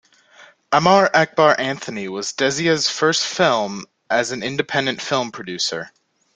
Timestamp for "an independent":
4.31-4.99